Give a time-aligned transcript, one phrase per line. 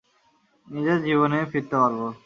[0.67, 1.99] নিজের জীবনে ফিরতে পারব!